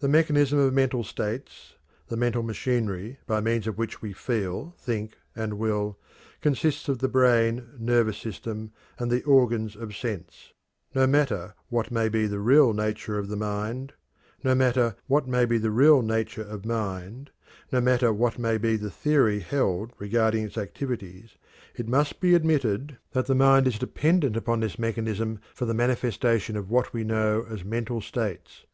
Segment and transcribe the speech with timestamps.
[0.00, 1.76] The mechanism of mental states
[2.08, 5.96] the mental machinery by means of which we feel, think, and will
[6.42, 10.52] consists of the brain, nervous system, and the organs of sense.
[10.94, 13.94] No matter what may be the real nature of mind,
[14.44, 16.04] no matter what may be the
[18.90, 21.36] theory held regarding its activities,
[21.74, 26.54] it must be admitted that the mind is dependent upon this mechanism for the manifestation
[26.54, 28.66] of what we know as mental states.